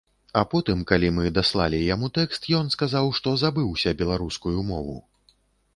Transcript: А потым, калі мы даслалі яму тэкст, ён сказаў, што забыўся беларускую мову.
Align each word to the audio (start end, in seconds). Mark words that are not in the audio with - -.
А 0.39 0.41
потым, 0.53 0.79
калі 0.91 1.11
мы 1.17 1.33
даслалі 1.35 1.81
яму 1.95 2.09
тэкст, 2.17 2.49
ён 2.61 2.73
сказаў, 2.77 3.11
што 3.19 3.35
забыўся 3.45 3.95
беларускую 4.03 4.57
мову. 4.73 4.99